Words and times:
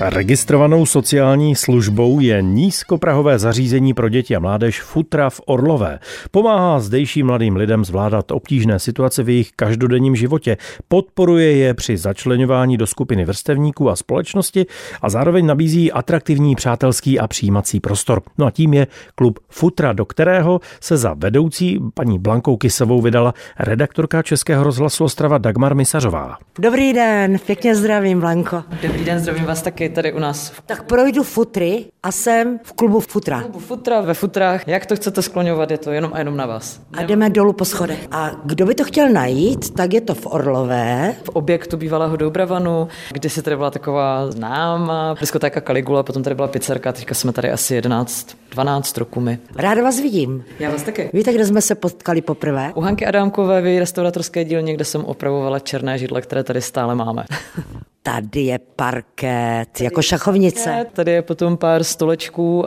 Registrovanou 0.00 0.86
sociální 0.86 1.54
službou 1.54 2.20
je 2.20 2.42
nízkoprahové 2.42 3.38
zařízení 3.38 3.94
pro 3.94 4.08
děti 4.08 4.36
a 4.36 4.38
mládež 4.38 4.82
Futra 4.82 5.30
v 5.30 5.40
Orlové. 5.46 5.98
Pomáhá 6.30 6.80
zdejším 6.80 7.26
mladým 7.26 7.56
lidem 7.56 7.84
zvládat 7.84 8.30
obtížné 8.30 8.78
situace 8.78 9.22
v 9.22 9.28
jejich 9.28 9.50
každodenním 9.56 10.16
životě, 10.16 10.56
podporuje 10.88 11.56
je 11.56 11.74
při 11.74 11.96
začlenování 11.96 12.76
do 12.76 12.86
skupiny 12.86 13.24
vrstevníků 13.24 13.90
a 13.90 13.96
společnosti 13.96 14.66
a 15.02 15.10
zároveň 15.10 15.46
nabízí 15.46 15.92
atraktivní 15.92 16.54
přátelský 16.54 17.18
a 17.18 17.26
přijímací 17.26 17.80
prostor. 17.80 18.22
No 18.38 18.46
a 18.46 18.50
tím 18.50 18.74
je 18.74 18.86
klub 19.14 19.38
Futra, 19.48 19.92
do 19.92 20.04
kterého 20.04 20.60
se 20.80 20.96
za 20.96 21.14
vedoucí 21.14 21.80
paní 21.94 22.18
Blankou 22.18 22.56
Kysovou 22.56 23.00
vydala 23.00 23.34
redaktorka 23.58 24.22
Českého 24.22 24.64
rozhlasu 24.64 25.04
Ostrava 25.04 25.38
Dagmar 25.38 25.74
Misařová. 25.74 26.36
Dobrý 26.58 26.92
den, 26.92 27.38
pěkně 27.46 27.76
zdravím, 27.76 28.20
Blanko. 28.20 28.62
Dobrý 28.82 29.04
den, 29.04 29.18
zdravím 29.18 29.44
vás 29.44 29.62
taky 29.62 29.85
tady 29.88 30.12
u 30.12 30.18
nás. 30.18 30.52
Tak 30.66 30.82
projdu 30.82 31.22
futry 31.22 31.84
a 32.02 32.12
jsem 32.12 32.58
v 32.62 32.72
klubu 32.72 33.00
Futra. 33.00 33.40
Klubu 33.40 33.58
Futra, 33.58 34.00
ve 34.00 34.14
futrách. 34.14 34.68
Jak 34.68 34.86
to 34.86 34.96
chcete 34.96 35.22
skloňovat, 35.22 35.70
je 35.70 35.78
to 35.78 35.90
jenom 35.90 36.10
a 36.14 36.18
jenom 36.18 36.36
na 36.36 36.46
vás. 36.46 36.80
A 36.92 37.02
jdeme 37.02 37.30
dolů 37.30 37.52
po 37.52 37.64
schodech. 37.64 38.08
A 38.10 38.30
kdo 38.44 38.66
by 38.66 38.74
to 38.74 38.84
chtěl 38.84 39.08
najít, 39.08 39.74
tak 39.74 39.92
je 39.92 40.00
to 40.00 40.14
v 40.14 40.26
Orlové. 40.26 41.14
V 41.24 41.28
objektu 41.28 41.76
bývalého 41.76 42.16
Doubravanu, 42.16 42.88
kde 43.12 43.30
se 43.30 43.42
tady 43.42 43.56
byla 43.56 43.70
taková 43.70 44.30
známá 44.30 45.14
diskotéka 45.20 45.60
Caligula, 45.60 46.02
potom 46.02 46.22
tady 46.22 46.34
byla 46.36 46.48
pizzerka, 46.48 46.92
teďka 46.92 47.14
jsme 47.14 47.32
tady 47.32 47.50
asi 47.50 47.74
11, 47.74 48.36
12 48.50 48.98
roků 48.98 49.20
my. 49.20 49.38
Ráda 49.56 49.82
vás 49.82 50.00
vidím. 50.00 50.44
Já 50.58 50.70
vás 50.70 50.82
taky. 50.82 51.10
Víte, 51.12 51.32
kde 51.32 51.46
jsme 51.46 51.60
se 51.60 51.74
potkali 51.74 52.22
poprvé? 52.22 52.72
U 52.74 52.80
Hanky 52.80 53.06
Adámkové 53.06 53.62
v 53.62 53.78
restauratorské 53.78 54.44
dílně, 54.44 54.74
kde 54.74 54.84
jsem 54.84 55.04
opravovala 55.04 55.58
černé 55.58 55.98
židle, 55.98 56.22
které 56.22 56.44
tady 56.44 56.60
stále 56.60 56.94
máme. 56.94 57.24
Tady 58.06 58.40
je 58.40 58.58
parket, 58.58 59.68
tady 59.72 59.84
jako 59.84 60.02
šachovnice. 60.02 60.86
Tady 60.92 61.12
je 61.12 61.22
potom 61.22 61.56
pár 61.56 61.84
stolečků, 61.84 62.64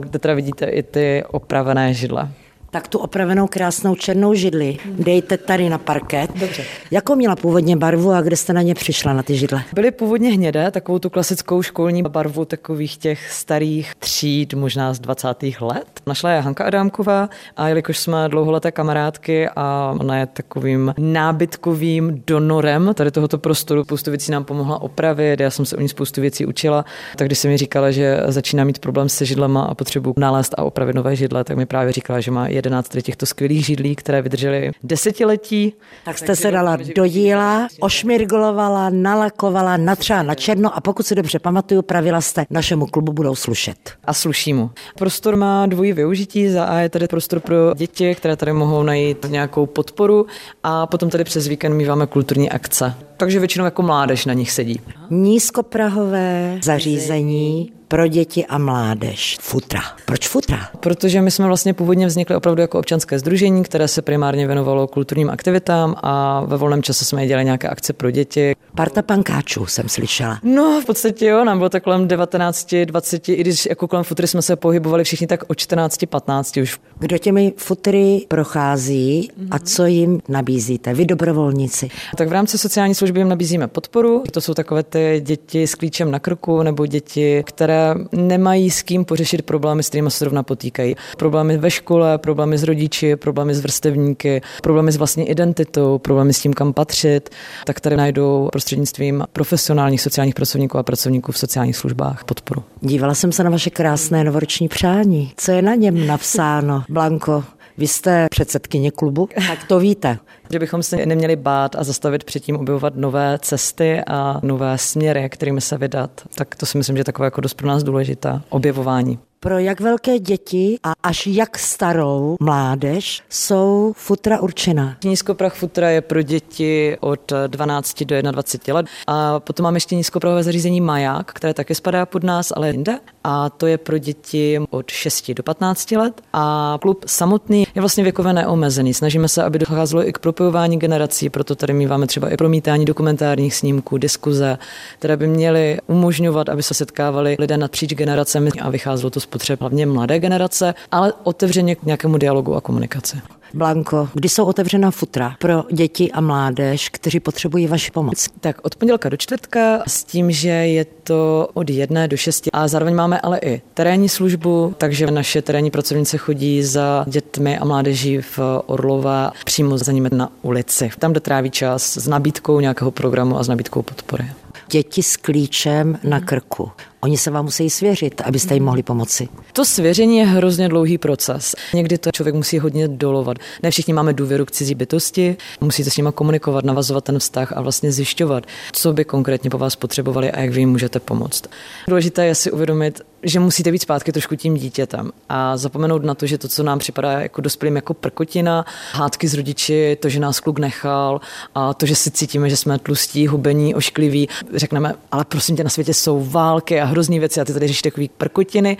kde 0.00 0.18
teda 0.18 0.34
vidíte 0.34 0.66
i 0.66 0.82
ty 0.82 1.24
opravené 1.30 1.94
židle 1.94 2.28
tak 2.70 2.88
tu 2.88 2.98
opravenou 2.98 3.46
krásnou 3.46 3.94
černou 3.94 4.34
židli 4.34 4.78
dejte 4.84 5.38
tady 5.38 5.68
na 5.68 5.78
parket. 5.78 6.30
Dobře. 6.36 6.64
Jakou 6.90 7.14
měla 7.14 7.36
původně 7.36 7.76
barvu 7.76 8.12
a 8.12 8.20
kde 8.20 8.36
jste 8.36 8.52
na 8.52 8.62
ně 8.62 8.74
přišla, 8.74 9.12
na 9.12 9.22
ty 9.22 9.36
židle? 9.36 9.62
Byly 9.72 9.90
původně 9.90 10.30
hnědé, 10.30 10.70
takovou 10.70 10.98
tu 10.98 11.10
klasickou 11.10 11.62
školní 11.62 12.02
barvu 12.02 12.44
takových 12.44 12.96
těch 12.96 13.32
starých 13.32 13.94
tříd, 13.94 14.54
možná 14.54 14.94
z 14.94 14.98
20. 14.98 15.28
let. 15.60 16.00
Našla 16.06 16.30
je 16.30 16.40
Hanka 16.40 16.64
Adámková 16.64 17.28
a 17.56 17.68
jelikož 17.68 17.98
jsme 17.98 18.28
dlouholeté 18.28 18.72
kamarádky 18.72 19.48
a 19.56 19.94
ona 20.00 20.18
je 20.18 20.26
takovým 20.26 20.94
nábytkovým 20.98 22.22
donorem 22.26 22.90
tady 22.94 23.10
tohoto 23.10 23.38
prostoru, 23.38 23.84
spoustu 23.84 24.10
věcí 24.10 24.32
nám 24.32 24.44
pomohla 24.44 24.82
opravit, 24.82 25.40
já 25.40 25.50
jsem 25.50 25.64
se 25.64 25.76
o 25.76 25.80
ní 25.80 25.88
spoustu 25.88 26.20
věcí 26.20 26.46
učila, 26.46 26.84
tak 27.16 27.28
když 27.28 27.38
se 27.38 27.48
mi 27.48 27.56
říkala, 27.56 27.90
že 27.90 28.20
začíná 28.26 28.64
mít 28.64 28.78
problém 28.78 29.08
se 29.08 29.24
židlema 29.24 29.62
a 29.62 29.74
potřebuji 29.74 30.14
nalézt 30.16 30.54
a 30.58 30.62
opravit 30.62 30.96
nové 30.96 31.16
židle, 31.16 31.44
tak 31.44 31.56
mi 31.56 31.66
právě 31.66 31.92
říkala, 31.92 32.20
že 32.20 32.30
má 32.30 32.48
11 32.60 32.96
těchto 33.02 33.26
skvělých 33.26 33.66
židlí, 33.66 33.96
které 33.96 34.22
vydržely 34.22 34.70
desetiletí. 34.82 35.72
Tak 36.04 36.18
jste 36.18 36.36
se 36.36 36.50
dala 36.50 36.78
do 36.96 37.06
díla, 37.06 37.68
ošmirglovala, 37.80 38.90
nalakovala, 38.90 39.76
natřela 39.76 40.22
na 40.22 40.34
černo 40.34 40.76
a 40.76 40.80
pokud 40.80 41.06
si 41.06 41.14
dobře 41.14 41.38
pamatuju, 41.38 41.82
pravila 41.82 42.20
jste, 42.20 42.44
našemu 42.50 42.86
klubu 42.86 43.12
budou 43.12 43.34
slušet. 43.34 43.92
A 44.04 44.14
sluší 44.14 44.52
mu. 44.52 44.70
Prostor 44.98 45.36
má 45.36 45.66
dvojí 45.66 45.92
využití. 45.92 46.48
Za 46.48 46.64
A 46.64 46.78
je 46.78 46.88
tady 46.88 47.08
prostor 47.08 47.40
pro 47.40 47.74
děti, 47.74 48.14
které 48.14 48.36
tady 48.36 48.52
mohou 48.52 48.82
najít 48.82 49.26
nějakou 49.28 49.66
podporu 49.66 50.26
a 50.62 50.86
potom 50.86 51.10
tady 51.10 51.24
přes 51.24 51.48
víkend 51.48 51.74
míváme 51.74 52.06
kulturní 52.06 52.50
akce. 52.50 52.94
Takže 53.20 53.38
většinou 53.38 53.64
jako 53.64 53.82
mládež 53.82 54.26
na 54.26 54.32
nich 54.32 54.50
sedí. 54.50 54.80
Nízkoprahové 55.10 56.58
zařízení 56.62 57.72
pro 57.90 58.06
děti 58.06 58.46
a 58.46 58.58
mládež. 58.58 59.38
Futra. 59.40 59.80
Proč 60.04 60.28
futra? 60.28 60.58
Protože 60.80 61.20
my 61.20 61.30
jsme 61.30 61.46
vlastně 61.46 61.74
původně 61.74 62.06
vznikli 62.06 62.36
opravdu 62.36 62.60
jako 62.62 62.78
občanské 62.78 63.18
združení, 63.18 63.62
které 63.62 63.88
se 63.88 64.02
primárně 64.02 64.46
věnovalo 64.46 64.86
kulturním 64.86 65.30
aktivitám 65.30 65.94
a 66.02 66.40
ve 66.46 66.56
volném 66.56 66.82
čase 66.82 67.04
jsme 67.04 67.26
dělali 67.26 67.44
nějaké 67.44 67.68
akce 67.68 67.92
pro 67.92 68.10
děti. 68.10 68.54
Parta 68.76 69.02
pankáčů 69.02 69.66
jsem 69.66 69.88
slyšela. 69.88 70.38
No, 70.42 70.80
v 70.80 70.84
podstatě 70.84 71.26
jo, 71.26 71.44
nám 71.44 71.58
bylo 71.58 71.68
tak 71.68 71.82
kolem 71.82 72.08
19, 72.08 72.74
20, 72.84 73.28
i 73.28 73.36
když 73.36 73.66
jako 73.66 73.88
kolem 73.88 74.04
futry 74.04 74.26
jsme 74.26 74.42
se 74.42 74.56
pohybovali 74.56 75.04
všichni 75.04 75.26
tak 75.26 75.44
o 75.46 75.54
14, 75.54 76.06
15 76.06 76.56
už. 76.56 76.78
Kdo 76.98 77.18
těmi 77.18 77.52
futry 77.56 78.26
prochází 78.28 79.30
a 79.50 79.58
co 79.58 79.86
jim 79.86 80.20
nabízíte? 80.28 80.94
Vy 80.94 81.04
dobrovolníci. 81.04 81.88
Tak 82.16 82.28
v 82.28 82.32
rámci 82.32 82.58
sociální 82.58 82.94
služby 82.94 83.09
jim 83.18 83.28
nabízíme 83.28 83.68
podporu. 83.68 84.22
To 84.32 84.40
jsou 84.40 84.54
takové 84.54 84.82
ty 84.82 85.20
děti 85.24 85.66
s 85.66 85.74
klíčem 85.74 86.10
na 86.10 86.18
krku 86.18 86.62
nebo 86.62 86.86
děti, 86.86 87.42
které 87.46 87.94
nemají 88.12 88.70
s 88.70 88.82
kým 88.82 89.04
pořešit 89.04 89.42
problémy, 89.42 89.82
s 89.82 89.88
kterými 89.88 90.10
se 90.10 90.18
zrovna 90.18 90.42
potýkají. 90.42 90.96
Problémy 91.16 91.56
ve 91.56 91.70
škole, 91.70 92.18
problémy 92.18 92.58
s 92.58 92.62
rodiči, 92.62 93.16
problémy 93.16 93.54
s 93.54 93.60
vrstevníky, 93.60 94.42
problémy 94.62 94.92
s 94.92 94.96
vlastní 94.96 95.30
identitou, 95.30 95.98
problémy 95.98 96.32
s 96.32 96.40
tím, 96.40 96.52
kam 96.52 96.72
patřit, 96.72 97.30
tak 97.66 97.80
tady 97.80 97.96
najdou 97.96 98.48
prostřednictvím 98.52 99.24
profesionálních 99.32 100.00
sociálních 100.00 100.34
pracovníků 100.34 100.78
a 100.78 100.82
pracovníků 100.82 101.32
v 101.32 101.38
sociálních 101.38 101.76
službách 101.76 102.24
podporu. 102.24 102.62
Dívala 102.80 103.14
jsem 103.14 103.32
se 103.32 103.44
na 103.44 103.50
vaše 103.50 103.70
krásné 103.70 104.24
novoroční 104.24 104.68
přání. 104.68 105.32
Co 105.36 105.52
je 105.52 105.62
na 105.62 105.74
něm 105.74 106.06
napsáno, 106.06 106.84
Blanko? 106.88 107.44
Vy 107.78 107.86
jste 107.86 108.26
předsedkyně 108.30 108.90
klubu, 108.90 109.28
tak 109.48 109.64
to 109.64 109.78
víte. 109.78 110.18
Že 110.52 110.58
bychom 110.58 110.82
se 110.82 111.06
neměli 111.06 111.36
bát 111.36 111.76
a 111.76 111.84
zastavit 111.84 112.24
předtím 112.24 112.56
objevovat 112.56 112.96
nové 112.96 113.38
cesty 113.42 114.00
a 114.06 114.40
nové 114.42 114.78
směry, 114.78 115.28
kterými 115.28 115.60
se 115.60 115.78
vydat. 115.78 116.10
Tak 116.34 116.54
to 116.54 116.66
si 116.66 116.78
myslím, 116.78 116.96
že 116.96 117.00
je 117.00 117.04
takové 117.04 117.26
jako 117.26 117.40
dost 117.40 117.54
pro 117.54 117.68
nás 117.68 117.82
důležitá 117.82 118.42
objevování. 118.48 119.18
Pro 119.42 119.58
jak 119.58 119.80
velké 119.80 120.18
děti 120.18 120.78
a 120.82 120.92
až 121.02 121.26
jak 121.26 121.58
starou 121.58 122.36
mládež 122.40 123.22
jsou 123.28 123.92
futra 123.96 124.40
určena? 124.40 124.96
Nízkoprach 125.04 125.54
futra 125.54 125.90
je 125.90 126.00
pro 126.00 126.22
děti 126.22 126.96
od 127.00 127.32
12 127.46 128.02
do 128.02 128.22
21 128.22 128.74
let. 128.74 128.86
A 129.06 129.40
potom 129.40 129.64
máme 129.64 129.76
ještě 129.76 129.96
nízkoprahové 129.96 130.42
zařízení 130.42 130.80
Maják, 130.80 131.32
které 131.32 131.54
také 131.54 131.74
spadá 131.74 132.06
pod 132.06 132.24
nás, 132.24 132.52
ale 132.56 132.70
jinde. 132.70 132.98
A 133.24 133.50
to 133.50 133.66
je 133.66 133.78
pro 133.78 133.98
děti 133.98 134.60
od 134.70 134.90
6 134.90 135.30
do 135.30 135.42
15 135.42 135.90
let. 135.90 136.20
A 136.32 136.78
klub 136.82 137.04
samotný 137.06 137.66
je 137.74 137.82
vlastně 137.82 138.04
věkově 138.04 138.32
neomezený. 138.32 138.94
Snažíme 138.94 139.28
se, 139.28 139.42
aby 139.42 139.58
docházelo 139.58 140.08
i 140.08 140.12
k 140.12 140.18
propojování 140.40 140.78
generací, 140.78 141.30
proto 141.30 141.54
tady 141.54 141.72
míváme 141.72 142.06
třeba 142.06 142.28
i 142.28 142.36
promítání 142.36 142.84
dokumentárních 142.84 143.54
snímků, 143.54 143.98
diskuze, 143.98 144.58
které 144.98 145.16
by 145.16 145.26
měly 145.26 145.78
umožňovat, 145.86 146.48
aby 146.48 146.62
se 146.62 146.74
setkávali 146.74 147.36
lidé 147.38 147.56
napříč 147.56 147.94
generacemi 147.94 148.50
a 148.60 148.70
vycházelo 148.70 149.10
to 149.10 149.20
z 149.20 149.26
potřeb 149.26 149.60
hlavně 149.60 149.86
mladé 149.86 150.18
generace, 150.18 150.74
ale 150.90 151.12
otevřeně 151.22 151.74
k 151.74 151.82
nějakému 151.82 152.18
dialogu 152.18 152.54
a 152.54 152.60
komunikaci. 152.60 153.20
Blanko, 153.54 154.08
kdy 154.14 154.28
jsou 154.28 154.44
otevřena 154.44 154.90
futra 154.90 155.36
pro 155.38 155.64
děti 155.72 156.12
a 156.12 156.20
mládež, 156.20 156.88
kteří 156.88 157.20
potřebují 157.20 157.66
vaši 157.66 157.90
pomoc? 157.90 158.28
Tak 158.40 158.56
od 158.62 158.74
pondělka 158.74 159.08
do 159.08 159.16
čtvrtka 159.16 159.82
s 159.86 160.04
tím, 160.04 160.30
že 160.30 160.48
je 160.48 160.84
to 160.84 161.48
od 161.54 161.70
jedné 161.70 162.08
do 162.08 162.16
šesti 162.16 162.50
a 162.52 162.68
zároveň 162.68 162.94
máme 162.94 163.20
ale 163.20 163.38
i 163.38 163.62
terénní 163.74 164.08
službu, 164.08 164.74
takže 164.78 165.10
naše 165.10 165.42
terénní 165.42 165.70
pracovnice 165.70 166.18
chodí 166.18 166.62
za 166.62 167.04
dětmi 167.08 167.58
a 167.58 167.64
mládeží 167.64 168.18
v 168.20 168.38
Orlova 168.66 169.32
přímo 169.44 169.78
za 169.78 169.92
nimi 169.92 170.08
na 170.12 170.32
ulici. 170.42 170.90
Tam, 170.98 171.10
kde 171.10 171.20
tráví 171.20 171.50
čas 171.50 171.96
s 171.96 172.08
nabídkou 172.08 172.60
nějakého 172.60 172.90
programu 172.90 173.38
a 173.38 173.42
s 173.42 173.48
nabídkou 173.48 173.82
podpory 173.82 174.28
děti 174.70 175.02
s 175.02 175.16
klíčem 175.16 175.98
na 176.04 176.20
krku. 176.20 176.70
Oni 177.02 177.18
se 177.18 177.30
vám 177.30 177.44
musí 177.44 177.70
svěřit, 177.70 178.20
abyste 178.24 178.54
jim 178.54 178.64
mohli 178.64 178.82
pomoci. 178.82 179.28
To 179.52 179.64
svěření 179.64 180.18
je 180.18 180.26
hrozně 180.26 180.68
dlouhý 180.68 180.98
proces. 180.98 181.54
Někdy 181.74 181.98
to 181.98 182.10
člověk 182.12 182.34
musí 182.34 182.58
hodně 182.58 182.88
dolovat. 182.88 183.36
Ne 183.62 183.70
všichni 183.70 183.92
máme 183.92 184.12
důvěru 184.12 184.44
k 184.44 184.50
cizí 184.50 184.74
bytosti, 184.74 185.36
musíte 185.60 185.90
s 185.90 185.96
nimi 185.96 186.08
komunikovat, 186.14 186.64
navazovat 186.64 187.04
ten 187.04 187.18
vztah 187.18 187.52
a 187.52 187.60
vlastně 187.60 187.92
zjišťovat, 187.92 188.46
co 188.72 188.92
by 188.92 189.04
konkrétně 189.04 189.50
po 189.50 189.58
vás 189.58 189.76
potřebovali 189.76 190.32
a 190.32 190.40
jak 190.40 190.50
vy 190.50 190.60
jim 190.60 190.70
můžete 190.70 191.00
pomoct. 191.00 191.44
Důležité 191.88 192.26
je 192.26 192.34
si 192.34 192.50
uvědomit, 192.50 193.00
že 193.22 193.40
musíte 193.40 193.72
být 193.72 193.82
zpátky 193.82 194.12
trošku 194.12 194.36
tím 194.36 194.54
dítětem 194.54 195.10
a 195.28 195.56
zapomenout 195.56 196.04
na 196.04 196.14
to, 196.14 196.26
že 196.26 196.38
to, 196.38 196.48
co 196.48 196.62
nám 196.62 196.78
připadá 196.78 197.12
jako 197.12 197.40
dospělým 197.40 197.76
jako 197.76 197.94
prkotina, 197.94 198.64
hádky 198.92 199.28
s 199.28 199.34
rodiči, 199.34 199.96
to, 200.00 200.08
že 200.08 200.20
nás 200.20 200.40
kluk 200.40 200.58
nechal 200.58 201.20
a 201.54 201.74
to, 201.74 201.86
že 201.86 201.96
si 201.96 202.10
cítíme, 202.10 202.50
že 202.50 202.56
jsme 202.56 202.78
tlustí, 202.78 203.26
hubení, 203.26 203.74
oškliví, 203.74 204.28
řekneme, 204.54 204.94
ale 205.12 205.24
prosím 205.24 205.56
tě, 205.56 205.64
na 205.64 205.70
světě 205.70 205.94
jsou 205.94 206.24
války 206.24 206.80
a 206.80 206.89
hrozný 206.90 207.18
věci 207.18 207.40
a 207.40 207.44
ty 207.44 207.52
tady 207.52 207.66
řešíš 207.66 207.82
takový 207.82 208.10
prkotiny, 208.18 208.76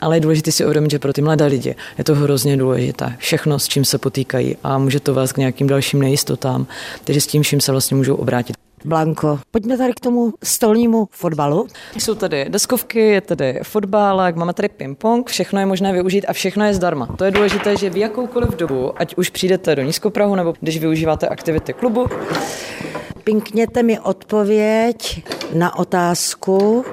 ale 0.00 0.16
je 0.16 0.20
důležité 0.20 0.52
si 0.52 0.64
uvědomit, 0.64 0.90
že 0.90 0.98
pro 0.98 1.12
ty 1.12 1.22
mladé 1.22 1.46
lidi 1.46 1.74
je 1.98 2.04
to 2.04 2.14
hrozně 2.14 2.56
důležité. 2.56 3.16
Všechno, 3.18 3.58
s 3.58 3.68
čím 3.68 3.84
se 3.84 3.98
potýkají 3.98 4.56
a 4.62 4.78
může 4.78 5.00
to 5.00 5.14
vést 5.14 5.32
k 5.32 5.36
nějakým 5.36 5.66
dalším 5.66 6.00
nejistotám, 6.00 6.66
takže 7.04 7.20
s 7.20 7.26
tím 7.26 7.42
vším 7.42 7.60
se 7.60 7.72
vlastně 7.72 7.96
můžou 7.96 8.14
obrátit. 8.14 8.56
Blanko, 8.84 9.38
pojďme 9.50 9.78
tady 9.78 9.92
k 9.92 10.00
tomu 10.00 10.32
stolnímu 10.44 11.08
fotbalu. 11.10 11.66
Jsou 11.98 12.14
tady 12.14 12.46
deskovky, 12.48 13.00
je 13.00 13.20
tady 13.20 13.60
fotbálek, 13.62 14.36
máme 14.36 14.52
tady 14.54 14.68
ping-pong, 14.68 15.24
všechno 15.26 15.60
je 15.60 15.66
možné 15.66 15.92
využít 15.92 16.26
a 16.26 16.32
všechno 16.32 16.64
je 16.64 16.74
zdarma. 16.74 17.06
To 17.06 17.24
je 17.24 17.30
důležité, 17.30 17.76
že 17.76 17.90
v 17.90 17.96
jakoukoliv 17.96 18.50
dobu, 18.50 19.00
ať 19.00 19.14
už 19.16 19.30
přijdete 19.30 19.76
do 19.76 19.82
Nízkoprahu 19.82 20.34
nebo 20.34 20.54
když 20.60 20.78
využíváte 20.78 21.28
aktivity 21.28 21.72
klubu, 21.72 22.06
Pinkněte 23.24 23.82
mi 23.82 24.00
odpověď 24.00 25.24
na 25.54 25.78
otázku, 25.78 26.84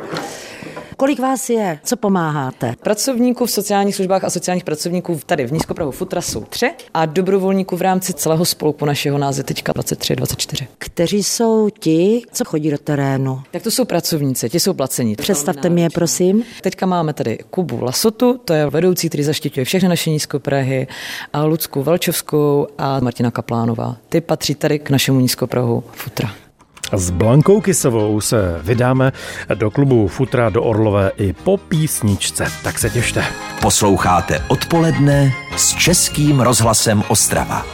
Kolik 0.99 1.19
vás 1.19 1.49
je? 1.49 1.79
Co 1.83 1.97
pomáháte? 1.97 2.75
Pracovníků 2.83 3.45
v 3.45 3.51
sociálních 3.51 3.95
službách 3.95 4.23
a 4.23 4.29
sociálních 4.29 4.63
pracovníků 4.63 5.19
tady 5.25 5.47
v 5.47 5.51
Nízkoprahu 5.51 5.91
Futra 5.91 6.21
jsou 6.21 6.41
tři 6.41 6.71
a 6.93 7.05
dobrovolníků 7.05 7.77
v 7.77 7.81
rámci 7.81 8.13
celého 8.13 8.45
spolku 8.45 8.85
našeho 8.85 9.19
je 9.37 9.43
teďka 9.43 9.73
23, 9.73 10.15
24. 10.15 10.67
Kteří 10.77 11.23
jsou 11.23 11.69
ti, 11.69 12.21
co 12.31 12.45
chodí 12.45 12.71
do 12.71 12.77
terénu? 12.77 13.41
Tak 13.51 13.63
to 13.63 13.71
jsou 13.71 13.85
pracovníci, 13.85 14.49
ti 14.49 14.59
jsou 14.59 14.73
placení. 14.73 15.15
Představte 15.15 15.69
mi 15.69 15.81
je, 15.81 15.89
prosím. 15.89 16.43
Teďka 16.61 16.85
máme 16.85 17.13
tady 17.13 17.37
Kubu 17.49 17.83
Lasotu, 17.83 18.37
to 18.45 18.53
je 18.53 18.69
vedoucí, 18.69 19.07
který 19.07 19.23
zaštiťuje 19.23 19.65
všechny 19.65 19.89
naše 19.89 20.09
Nízkoprahy, 20.09 20.87
a 21.33 21.43
Lucku 21.43 21.83
Valčovskou 21.83 22.67
a 22.77 22.99
Martina 22.99 23.31
Kaplánová. 23.31 23.95
Ty 24.09 24.21
patří 24.21 24.55
tady 24.55 24.79
k 24.79 24.89
našemu 24.89 25.19
Nízkoprahu 25.19 25.83
Futra. 25.91 26.48
S 26.93 27.09
Blankou 27.09 27.61
Kisovou 27.61 28.21
se 28.21 28.59
vydáme 28.63 29.11
do 29.55 29.71
klubu 29.71 30.07
Futra 30.07 30.49
do 30.49 30.63
Orlové 30.63 31.11
i 31.17 31.33
po 31.33 31.57
písničce. 31.57 32.47
Tak 32.63 32.79
se 32.79 32.89
těšte. 32.89 33.23
Posloucháte 33.61 34.43
odpoledne 34.47 35.33
s 35.55 35.75
Českým 35.75 36.39
rozhlasem 36.39 37.03
Ostrava. 37.07 37.65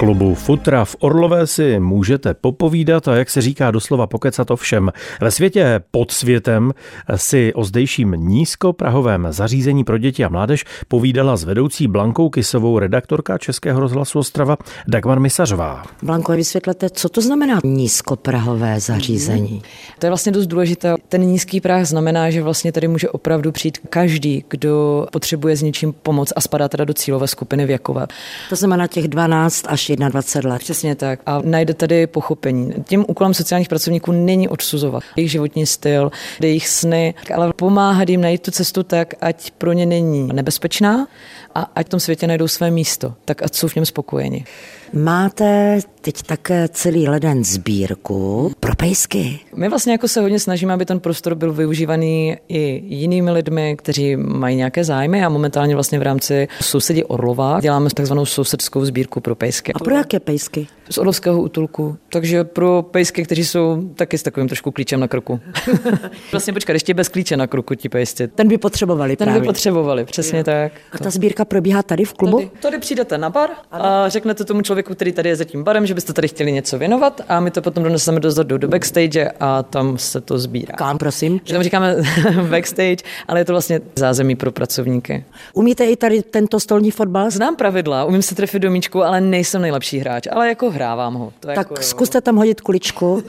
Klubu 0.00 0.34
Futra 0.34 0.84
v 0.84 0.96
Orlové 1.00 1.46
si 1.46 1.80
můžete 1.80 2.34
popovídat 2.34 3.08
a 3.08 3.16
jak 3.16 3.30
se 3.30 3.40
říká 3.40 3.70
doslova 3.70 4.06
pokecat 4.06 4.50
o 4.50 4.56
všem. 4.56 4.90
Ve 5.20 5.30
světě 5.30 5.80
pod 5.90 6.10
světem 6.10 6.72
si 7.16 7.54
o 7.54 7.64
zdejším 7.64 8.12
nízkoprahovém 8.12 9.26
zařízení 9.30 9.84
pro 9.84 9.98
děti 9.98 10.24
a 10.24 10.28
mládež 10.28 10.64
povídala 10.88 11.36
s 11.36 11.44
vedoucí 11.44 11.88
Blankou 11.88 12.30
Kisovou 12.30 12.78
redaktorka 12.78 13.38
Českého 13.38 13.80
rozhlasu 13.80 14.18
Ostrava 14.18 14.56
Dagmar 14.88 15.20
Misařová. 15.20 15.82
Blanko, 16.02 16.32
vysvětlete, 16.32 16.90
co 16.90 17.08
to 17.08 17.20
znamená 17.20 17.58
nízkoprahové 17.64 18.80
zařízení? 18.80 19.62
To 19.98 20.06
je 20.06 20.10
vlastně 20.10 20.32
dost 20.32 20.46
důležité. 20.46 20.94
Ten 21.08 21.22
nízký 21.22 21.60
prah 21.60 21.84
znamená, 21.84 22.30
že 22.30 22.42
vlastně 22.42 22.72
tady 22.72 22.88
může 22.88 23.08
opravdu 23.08 23.52
přijít 23.52 23.78
každý, 23.90 24.44
kdo 24.48 25.06
potřebuje 25.12 25.56
s 25.56 25.62
něčím 25.62 25.92
pomoc 25.92 26.32
a 26.36 26.40
spadá 26.40 26.68
teda 26.68 26.84
do 26.84 26.94
cílové 26.94 27.28
skupiny 27.28 27.66
věkové. 27.66 28.06
To 28.48 28.56
znamená 28.56 28.86
těch 28.86 29.08
12 29.08 29.64
až 29.68 29.89
21 29.96 30.52
let. 30.52 30.58
Přesně 30.58 30.94
tak. 30.94 31.20
A 31.26 31.40
najde 31.44 31.74
tady 31.74 32.06
pochopení. 32.06 32.72
Tím 32.84 33.04
úkolem 33.08 33.34
sociálních 33.34 33.68
pracovníků 33.68 34.12
není 34.12 34.48
odsuzovat 34.48 35.02
jejich 35.16 35.30
životní 35.30 35.66
styl, 35.66 36.10
jejich 36.40 36.68
sny, 36.68 37.14
ale 37.34 37.52
pomáhat 37.52 38.08
jim 38.08 38.20
najít 38.20 38.42
tu 38.42 38.50
cestu 38.50 38.82
tak, 38.82 39.14
ať 39.20 39.50
pro 39.50 39.72
ně 39.72 39.86
není 39.86 40.28
nebezpečná 40.32 41.08
a 41.54 41.70
ať 41.74 41.86
v 41.86 41.90
tom 41.90 42.00
světě 42.00 42.26
najdou 42.26 42.48
své 42.48 42.70
místo, 42.70 43.14
tak 43.24 43.42
ať 43.42 43.54
jsou 43.54 43.68
v 43.68 43.74
něm 43.74 43.86
spokojeni. 43.86 44.44
Máte 44.92 45.78
teď 46.00 46.22
také 46.22 46.68
celý 46.68 47.08
leden 47.08 47.44
sbírku 47.44 48.52
pro 48.60 48.74
pejsky. 48.74 49.40
My 49.56 49.68
vlastně 49.68 49.92
jako 49.92 50.08
se 50.08 50.20
hodně 50.20 50.38
snažíme, 50.38 50.74
aby 50.74 50.86
ten 50.86 51.00
prostor 51.00 51.34
byl 51.34 51.52
využívaný 51.52 52.36
i 52.48 52.82
jinými 52.86 53.30
lidmi, 53.30 53.76
kteří 53.78 54.16
mají 54.16 54.56
nějaké 54.56 54.84
zájmy 54.84 55.24
a 55.24 55.28
momentálně 55.28 55.74
vlastně 55.74 55.98
v 55.98 56.02
rámci 56.02 56.48
sousedí 56.60 57.04
Orlova 57.04 57.60
děláme 57.60 57.90
takzvanou 57.94 58.26
sousedskou 58.26 58.84
sbírku 58.84 59.20
pro 59.20 59.34
pejsky. 59.34 59.72
A 59.72 59.78
pro 59.78 59.94
jaké 59.94 60.20
pejsky? 60.20 60.66
Z 60.90 60.98
Orlovského 60.98 61.42
útulku. 61.42 61.96
Takže 62.12 62.44
pro 62.44 62.82
pejsky, 62.90 63.22
kteří 63.24 63.44
jsou 63.44 63.82
taky 63.94 64.18
s 64.18 64.22
takovým 64.22 64.48
trošku 64.48 64.70
klíčem 64.70 65.00
na 65.00 65.08
kroku. 65.08 65.40
vlastně 66.32 66.52
počkat, 66.52 66.72
ještě 66.72 66.94
bez 66.94 67.08
klíče 67.08 67.36
na 67.36 67.46
kroku 67.46 67.74
ti 67.74 67.88
pejsci. 67.88 68.28
Ten 68.28 68.48
by 68.48 68.58
potřebovali 68.58 69.16
Ten 69.16 69.26
právě. 69.26 69.40
by 69.40 69.46
potřebovali, 69.46 70.04
přesně 70.04 70.38
jo. 70.38 70.44
tak. 70.44 70.72
A 70.92 70.98
ta 70.98 71.10
sbírka 71.10 71.44
probíhá 71.44 71.82
tady 71.82 72.04
v 72.04 72.12
klubu? 72.12 72.36
Tady, 72.36 72.50
tady 72.62 72.78
přijdete 72.78 73.18
na 73.18 73.30
bar 73.30 73.50
a 73.70 74.08
řeknete 74.08 74.44
tomu 74.44 74.62
člověku, 74.62 74.79
který 74.82 75.12
tady 75.12 75.28
je 75.28 75.36
za 75.36 75.44
tím 75.44 75.64
barem, 75.64 75.86
že 75.86 75.94
byste 75.94 76.12
tady 76.12 76.28
chtěli 76.28 76.52
něco 76.52 76.78
věnovat 76.78 77.20
a 77.28 77.40
my 77.40 77.50
to 77.50 77.62
potom 77.62 77.84
doneseme 77.84 78.20
dozadu 78.20 78.58
do 78.58 78.68
backstage 78.68 79.30
a 79.40 79.62
tam 79.62 79.98
se 79.98 80.20
to 80.20 80.38
sbírá. 80.38 80.74
Kam, 80.76 80.98
prosím? 80.98 81.40
Že 81.44 81.52
tam 81.52 81.62
říkáme 81.62 81.96
backstage, 82.50 82.96
ale 83.28 83.40
je 83.40 83.44
to 83.44 83.52
vlastně 83.52 83.80
zázemí 83.96 84.36
pro 84.36 84.52
pracovníky. 84.52 85.24
Umíte 85.52 85.84
i 85.84 85.96
tady 85.96 86.22
tento 86.22 86.60
stolní 86.60 86.90
fotbal? 86.90 87.30
Znám 87.30 87.56
pravidla, 87.56 88.04
umím 88.04 88.22
se 88.22 88.34
trefit 88.34 88.62
do 88.62 88.70
míčku, 88.70 89.02
ale 89.02 89.20
nejsem 89.20 89.62
nejlepší 89.62 89.98
hráč, 89.98 90.26
ale 90.30 90.48
jako 90.48 90.70
hrávám 90.70 91.14
ho. 91.14 91.32
To 91.40 91.46
tak 91.46 91.56
jako, 91.56 91.76
zkuste 91.82 92.20
tam 92.20 92.36
hodit 92.36 92.60
kuličku. 92.60 93.22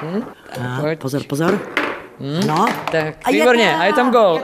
Hmm? 0.00 0.22
A, 0.60 0.96
pozor, 0.98 1.22
pozor. 1.24 1.60
Hmm? 2.20 2.46
No, 2.46 2.66
tak 2.92 3.14
a 3.24 3.30
výborně, 3.30 3.62
je 3.62 3.74
a 3.76 3.84
je 3.84 3.92
tam 3.92 4.12
gol. 4.12 4.40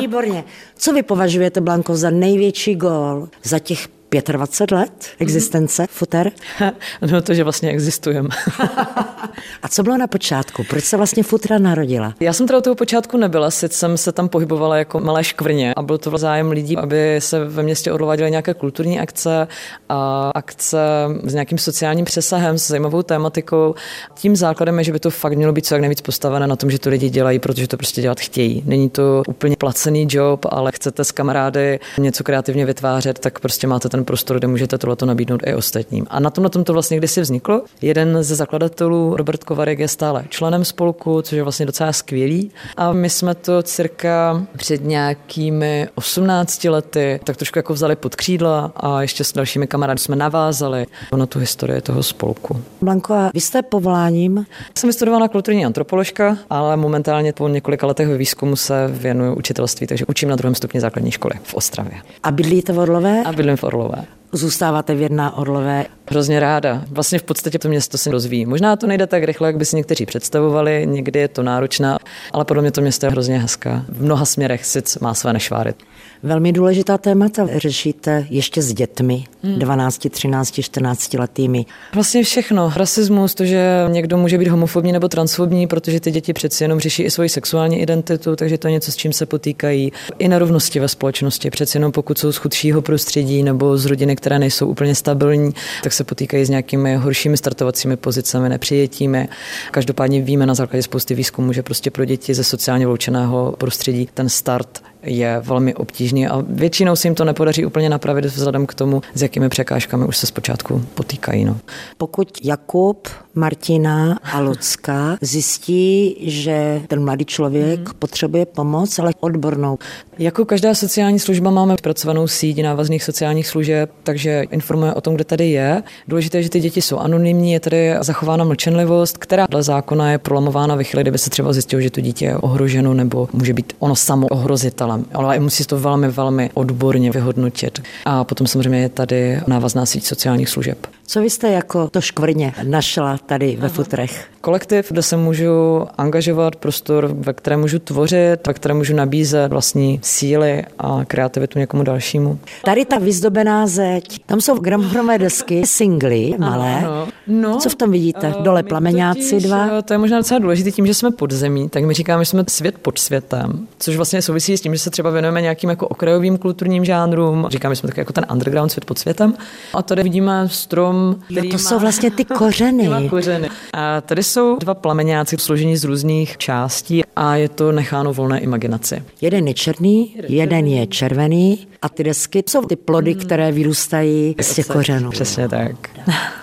výborně. 0.00 0.44
Co 0.76 0.92
vy 0.92 1.02
považujete, 1.02 1.60
Blanko, 1.60 1.96
za 1.96 2.10
největší 2.10 2.76
gol 2.76 3.28
za 3.42 3.58
těch 3.58 3.88
25 4.10 4.78
let 4.78 5.06
existence 5.18 5.86
futer? 5.90 6.32
No 7.12 7.22
to, 7.22 7.34
že 7.34 7.44
vlastně 7.44 7.70
existujeme. 7.70 8.28
A 9.62 9.68
co 9.68 9.82
bylo 9.82 9.96
na 9.96 10.06
počátku? 10.06 10.64
Proč 10.64 10.84
se 10.84 10.96
vlastně 10.96 11.22
futra 11.22 11.58
narodila? 11.58 12.14
Já 12.20 12.32
jsem 12.32 12.46
teda 12.46 12.58
od 12.58 12.64
toho 12.64 12.74
počátku 12.76 13.16
nebyla, 13.16 13.50
sice 13.50 13.78
jsem 13.78 13.96
se 13.96 14.12
tam 14.12 14.28
pohybovala 14.28 14.76
jako 14.76 15.00
malé 15.00 15.24
škvrně 15.24 15.74
a 15.74 15.82
byl 15.82 15.98
to 15.98 16.18
zájem 16.18 16.50
lidí, 16.50 16.76
aby 16.76 17.16
se 17.18 17.44
ve 17.44 17.62
městě 17.62 17.92
Orlova 17.92 18.16
dělaly 18.16 18.30
nějaké 18.30 18.54
kulturní 18.54 19.00
akce 19.00 19.48
a 19.88 20.30
akce 20.34 20.78
s 21.24 21.34
nějakým 21.34 21.58
sociálním 21.58 22.04
přesahem, 22.04 22.58
s 22.58 22.66
zajímavou 22.66 23.02
tématikou. 23.02 23.74
Tím 24.14 24.36
základem 24.36 24.78
je, 24.78 24.84
že 24.84 24.92
by 24.92 25.00
to 25.00 25.10
fakt 25.10 25.32
mělo 25.32 25.52
být 25.52 25.66
co 25.66 25.74
jak 25.74 25.80
nejvíc 25.80 26.00
postavené 26.00 26.46
na 26.46 26.56
tom, 26.56 26.70
že 26.70 26.78
to 26.78 26.90
lidi 26.90 27.10
dělají, 27.10 27.38
protože 27.38 27.68
to 27.68 27.76
prostě 27.76 28.02
dělat 28.02 28.20
chtějí. 28.20 28.62
Není 28.66 28.90
to 28.90 29.22
úplně 29.28 29.56
placený 29.56 30.06
job, 30.10 30.46
ale 30.50 30.72
chcete 30.72 31.04
s 31.04 31.12
kamarády 31.12 31.80
něco 31.98 32.24
kreativně 32.24 32.66
vytvářet, 32.66 33.18
tak 33.18 33.40
prostě 33.40 33.66
máte 33.66 33.88
ten 33.88 33.97
prostor, 34.04 34.38
kde 34.38 34.48
můžete 34.48 34.78
tohleto 34.78 35.06
nabídnout 35.06 35.40
i 35.46 35.54
ostatním. 35.54 36.06
A 36.10 36.20
na 36.20 36.30
tom 36.30 36.44
na 36.44 36.48
tom 36.48 36.64
to 36.64 36.72
vlastně 36.72 36.96
kdysi 36.96 37.20
vzniklo. 37.20 37.62
Jeden 37.82 38.22
ze 38.22 38.34
zakladatelů, 38.34 39.16
Robert 39.16 39.44
Kovarek, 39.44 39.78
je 39.78 39.88
stále 39.88 40.24
členem 40.28 40.64
spolku, 40.64 41.22
což 41.22 41.36
je 41.36 41.42
vlastně 41.42 41.66
docela 41.66 41.92
skvělý. 41.92 42.50
A 42.76 42.92
my 42.92 43.10
jsme 43.10 43.34
to 43.34 43.62
cirka 43.62 44.46
před 44.56 44.84
nějakými 44.84 45.88
18 45.94 46.64
lety 46.64 47.20
tak 47.24 47.36
trošku 47.36 47.58
jako 47.58 47.74
vzali 47.74 47.96
pod 47.96 48.16
křídla 48.16 48.72
a 48.76 49.02
ještě 49.02 49.24
s 49.24 49.32
dalšími 49.32 49.66
kamarády 49.66 50.00
jsme 50.00 50.16
navázali 50.16 50.86
na 51.16 51.26
tu 51.26 51.38
historii 51.38 51.80
toho 51.80 52.02
spolku. 52.02 52.62
Blanko, 52.82 53.14
a 53.14 53.30
vy 53.34 53.40
jste 53.40 53.62
povoláním? 53.62 54.46
Jsem 54.78 54.88
vystudovala 54.88 55.28
kulturní 55.28 55.66
antropoložka, 55.66 56.38
ale 56.50 56.76
momentálně 56.76 57.32
po 57.32 57.48
několika 57.48 57.86
letech 57.86 58.08
ve 58.08 58.16
výzkumu 58.16 58.56
se 58.56 58.88
věnuju 58.88 59.34
učitelství, 59.34 59.86
takže 59.86 60.04
učím 60.08 60.28
na 60.28 60.36
druhém 60.36 60.54
stupni 60.54 60.80
základní 60.80 61.10
školy 61.10 61.34
v 61.42 61.54
Ostravě. 61.54 61.94
A 62.22 62.30
bydlíte 62.30 62.72
v 62.72 62.78
Orlové? 62.78 63.22
A 63.24 63.32
bydlím 63.32 63.56
v 63.56 63.64
Orlové. 63.64 63.87
Wow. 63.88 64.17
Zůstáváte 64.32 64.94
věrná 64.94 65.36
Orlové? 65.36 65.86
Hrozně 66.10 66.40
ráda. 66.40 66.84
Vlastně 66.90 67.18
v 67.18 67.22
podstatě 67.22 67.58
to 67.58 67.68
město 67.68 67.98
se 67.98 68.10
rozvíjí. 68.10 68.46
Možná 68.46 68.76
to 68.76 68.86
nejde 68.86 69.06
tak 69.06 69.24
rychle, 69.24 69.48
jak 69.48 69.56
by 69.56 69.64
si 69.64 69.76
někteří 69.76 70.06
představovali, 70.06 70.86
někdy 70.86 71.20
je 71.20 71.28
to 71.28 71.42
náročná, 71.42 71.98
ale 72.32 72.44
podle 72.44 72.62
mě 72.62 72.72
to 72.72 72.80
město 72.80 73.06
je 73.06 73.10
hrozně 73.10 73.38
hezká. 73.38 73.84
V 73.88 74.02
mnoha 74.02 74.24
směrech 74.24 74.64
sice 74.64 74.98
má 75.02 75.14
své 75.14 75.32
nešváry. 75.32 75.74
Velmi 76.22 76.52
důležitá 76.52 76.98
témata 76.98 77.46
řešíte 77.56 78.26
ještě 78.30 78.62
s 78.62 78.72
dětmi, 78.72 79.24
hmm. 79.42 79.58
12, 79.58 80.08
13, 80.10 80.60
14 80.60 81.14
letými. 81.14 81.66
Vlastně 81.94 82.22
všechno. 82.22 82.72
Rasismus, 82.76 83.34
to, 83.34 83.44
že 83.44 83.84
někdo 83.88 84.18
může 84.18 84.38
být 84.38 84.48
homofobní 84.48 84.92
nebo 84.92 85.08
transfobní, 85.08 85.66
protože 85.66 86.00
ty 86.00 86.10
děti 86.10 86.32
přeci 86.32 86.64
jenom 86.64 86.80
řeší 86.80 87.02
i 87.02 87.10
svoji 87.10 87.28
sexuální 87.28 87.80
identitu, 87.80 88.36
takže 88.36 88.58
to 88.58 88.68
je 88.68 88.72
něco, 88.72 88.92
s 88.92 88.96
čím 88.96 89.12
se 89.12 89.26
potýkají. 89.26 89.92
I 90.18 90.28
nerovnosti 90.28 90.80
ve 90.80 90.88
společnosti, 90.88 91.50
přeci 91.50 91.76
jenom 91.76 91.92
pokud 91.92 92.18
jsou 92.18 92.32
z 92.32 92.36
chudšího 92.36 92.82
prostředí 92.82 93.42
nebo 93.42 93.76
z 93.76 93.86
rodiny, 93.86 94.16
které 94.18 94.38
nejsou 94.38 94.66
úplně 94.66 94.94
stabilní, 94.94 95.54
tak 95.82 95.92
se 95.92 96.04
potýkají 96.04 96.44
s 96.44 96.50
nějakými 96.50 96.96
horšími 96.96 97.36
startovacími 97.36 97.96
pozicemi, 97.96 98.48
nepřijetími. 98.48 99.28
Každopádně 99.70 100.22
víme 100.22 100.46
na 100.46 100.54
základě 100.54 100.82
spousty 100.82 101.14
výzkumů, 101.14 101.52
že 101.52 101.62
prostě 101.62 101.90
pro 101.90 102.04
děti 102.04 102.34
ze 102.34 102.44
sociálně 102.44 102.84
vyloučeného 102.86 103.54
prostředí 103.58 104.08
ten 104.14 104.28
start 104.28 104.82
je 105.08 105.40
velmi 105.40 105.74
obtížný 105.74 106.28
a 106.28 106.44
většinou 106.48 106.96
se 106.96 107.08
jim 107.08 107.14
to 107.14 107.24
nepodaří 107.24 107.66
úplně 107.66 107.88
napravit 107.88 108.24
vzhledem 108.24 108.66
k 108.66 108.74
tomu, 108.74 109.02
s 109.14 109.22
jakými 109.22 109.48
překážkami 109.48 110.04
už 110.04 110.16
se 110.16 110.26
zpočátku 110.26 110.82
potýkají. 110.94 111.44
No. 111.44 111.56
Pokud 111.96 112.28
Jakub, 112.44 113.08
Martina 113.34 114.18
a 114.32 114.40
Lucka 114.40 115.16
zjistí, 115.20 116.16
že 116.30 116.82
ten 116.88 117.04
mladý 117.04 117.24
člověk 117.24 117.80
mm. 117.80 117.94
potřebuje 117.98 118.46
pomoc, 118.46 118.98
ale 118.98 119.12
odbornou. 119.20 119.78
Jako 120.18 120.44
každá 120.44 120.74
sociální 120.74 121.18
služba 121.18 121.50
máme 121.50 121.76
pracovanou 121.82 122.26
síť 122.26 122.62
návazných 122.62 123.04
sociálních 123.04 123.46
služeb, 123.46 123.90
takže 124.02 124.44
informuje 124.50 124.94
o 124.94 125.00
tom, 125.00 125.14
kde 125.14 125.24
tady 125.24 125.50
je. 125.50 125.82
Důležité 126.08 126.38
je, 126.38 126.42
že 126.42 126.50
ty 126.50 126.60
děti 126.60 126.82
jsou 126.82 126.98
anonymní, 126.98 127.52
je 127.52 127.60
tady 127.60 127.94
zachována 128.00 128.44
mlčenlivost, 128.44 129.18
která 129.18 129.46
dle 129.50 129.62
zákona 129.62 130.12
je 130.12 130.18
prolamována 130.18 130.74
ve 130.74 130.84
chvíli, 130.84 131.02
kdyby 131.02 131.18
se 131.18 131.30
třeba 131.30 131.52
zjistilo, 131.52 131.82
že 131.82 131.90
to 131.90 132.00
dítě 132.00 132.24
je 132.24 132.36
ohroženo 132.36 132.94
nebo 132.94 133.28
může 133.32 133.52
být 133.52 133.72
ono 133.78 133.96
samo 133.96 134.26
ohrozitelem 134.26 134.97
ale 135.14 135.38
musí 135.40 135.64
to 135.64 135.78
velmi, 135.78 136.08
velmi 136.08 136.50
odborně 136.54 137.10
vyhodnotit. 137.10 137.82
A 138.04 138.24
potom 138.24 138.46
samozřejmě 138.46 138.80
je 138.80 138.88
tady 138.88 139.40
návazná 139.46 139.86
síť 139.86 140.04
sociálních 140.04 140.48
služeb. 140.48 140.86
Co 141.06 141.20
vy 141.20 141.30
jste 141.30 141.50
jako 141.50 141.88
to 141.88 142.00
škvrně 142.00 142.54
našla 142.62 143.18
tady 143.26 143.56
ve 143.60 143.68
futrech? 143.68 144.26
Kolektiv, 144.40 144.92
kde 144.92 145.02
se 145.02 145.16
můžu 145.16 145.86
angažovat, 145.98 146.56
prostor, 146.56 147.10
ve 147.14 147.32
kterém 147.32 147.60
můžu 147.60 147.78
tvořit, 147.78 148.46
ve 148.46 148.54
kterém 148.54 148.76
můžu 148.76 148.94
nabízet 148.94 149.48
vlastní 149.52 150.00
síly 150.02 150.64
a 150.78 151.04
kreativitu 151.04 151.58
někomu 151.58 151.82
dalšímu. 151.82 152.38
Tady 152.64 152.84
ta 152.84 152.98
vyzdobená 152.98 153.66
zeď, 153.66 154.20
tam 154.26 154.40
jsou 154.40 154.58
gramofronové 154.58 155.18
desky, 155.18 155.66
singly 155.66 156.34
malé. 156.38 156.76
Ano. 156.76 157.08
No, 157.26 157.56
Co 157.58 157.68
v 157.70 157.74
tom 157.74 157.90
vidíte? 157.90 158.34
Eh, 158.38 158.42
Dole 158.42 158.62
plameňáci 158.62 159.40
dva? 159.40 159.68
Eh, 159.78 159.82
to 159.82 159.94
je 159.94 159.98
možná 159.98 160.18
docela 160.18 160.38
důležité 160.40 160.70
tím, 160.72 160.86
že 160.86 160.94
jsme 160.94 161.10
pod 161.10 161.30
zemí, 161.32 161.68
tak 161.68 161.84
my 161.84 161.94
říkáme, 161.94 162.24
že 162.24 162.30
jsme 162.30 162.44
svět 162.48 162.74
pod 162.82 162.98
světem, 162.98 163.66
což 163.78 163.96
vlastně 163.96 164.22
souvisí 164.22 164.56
s 164.56 164.60
tím, 164.60 164.74
že 164.78 164.84
se 164.84 164.90
třeba 164.90 165.10
věnujeme 165.10 165.42
nějakým 165.42 165.70
jako 165.70 165.88
okrajovým 165.88 166.38
kulturním 166.38 166.84
žánrům. 166.84 167.46
Říkáme, 167.50 167.74
že 167.74 167.78
jsme 167.78 167.86
tak 167.86 167.96
jako 167.96 168.12
ten 168.12 168.26
underground 168.32 168.72
svět 168.72 168.84
pod 168.84 168.98
světem. 168.98 169.34
A 169.74 169.82
tady 169.82 170.02
vidíme 170.02 170.48
strom, 170.48 171.16
který 171.24 171.48
jo, 171.48 171.52
to 171.52 171.62
má, 171.62 171.70
jsou 171.70 171.78
vlastně 171.78 172.10
ty 172.10 172.24
kořeny. 172.24 172.88
kořeny. 173.10 173.48
A 173.72 174.00
tady 174.00 174.22
jsou 174.22 174.56
dva 174.56 174.74
plameňáci 174.74 175.36
složení 175.38 175.76
z 175.76 175.84
různých 175.84 176.36
částí 176.36 177.02
a 177.16 177.36
je 177.36 177.48
to 177.48 177.72
necháno 177.72 178.12
volné 178.12 178.40
imaginaci. 178.40 179.02
Jeden 179.20 179.48
je 179.48 179.54
černý, 179.54 180.16
jeden 180.28 180.66
je 180.66 180.86
červený 180.86 181.67
a 181.82 181.88
ty 181.88 182.04
desky 182.04 182.44
jsou 182.48 182.64
ty 182.64 182.76
plody, 182.76 183.12
hmm. 183.12 183.20
které 183.20 183.52
vyrůstají 183.52 184.34
z 184.40 184.54
těch 184.54 184.66
kořenů. 184.66 185.10
Přesně 185.10 185.48
tak. 185.48 185.90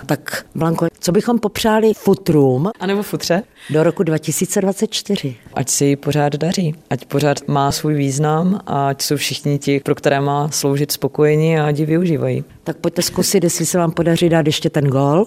Tak, 0.06 0.44
Blanko, 0.54 0.86
co 1.00 1.12
bychom 1.12 1.38
popřáli 1.38 1.94
futrům? 1.94 2.70
A 2.80 2.86
nebo 2.86 3.02
futře? 3.02 3.42
Do 3.70 3.82
roku 3.82 4.02
2024. 4.02 5.36
Ať 5.54 5.68
si 5.68 5.96
pořád 5.96 6.36
daří, 6.36 6.74
ať 6.90 7.04
pořád 7.04 7.48
má 7.48 7.72
svůj 7.72 7.94
význam 7.94 8.60
a 8.66 8.88
ať 8.88 9.02
jsou 9.02 9.16
všichni 9.16 9.58
ti, 9.58 9.80
pro 9.80 9.94
které 9.94 10.20
má 10.20 10.48
sloužit 10.50 10.92
spokojení 10.92 11.58
a 11.58 11.66
ať 11.66 11.78
ji 11.78 11.86
využívají. 11.86 12.44
Tak 12.64 12.76
pojďte 12.76 13.02
zkusit, 13.02 13.44
jestli 13.44 13.66
se 13.66 13.78
vám 13.78 13.90
podaří 13.90 14.28
dát 14.28 14.46
ještě 14.46 14.70
ten 14.70 14.84
gol. 14.84 15.26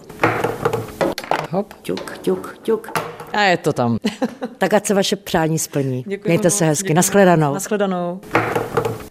Hop. 1.50 1.74
Ťuk, 1.82 2.18
ťuk, 2.22 2.58
ťuk. 2.64 3.00
A 3.34 3.42
je 3.42 3.58
to 3.58 3.74
tam. 3.74 3.98
tak 4.58 4.74
ať 4.74 4.86
se 4.86 4.94
vaše 4.94 5.16
přání 5.16 5.60
splní. 5.60 6.04
Děkuji 6.08 6.28
Mějte 6.28 6.50
se 6.50 6.66
hezky. 6.66 6.94
Naschledanou. 6.94 7.54
Naschledanou. 7.54 8.20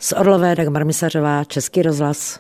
Z 0.01 0.13
Orlové 0.13 0.55
Dagmar 0.55 0.85
Misařová, 0.85 1.45
Český 1.45 1.83
rozhlas. 1.83 2.37